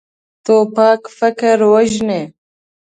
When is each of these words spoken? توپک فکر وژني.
توپک 0.45 1.01
فکر 1.19 1.57
وژني. 1.71 2.21